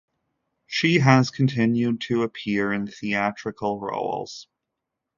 [0.65, 4.47] She has continued to appear in theatrical roles.